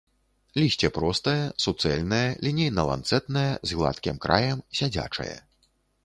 [0.59, 5.35] Лісце простае, суцэльнае, лінейна-ланцэтнае, з гладкім краем, сядзячае.